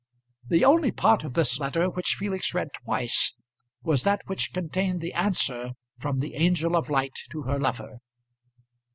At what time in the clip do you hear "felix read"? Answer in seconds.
2.17-2.69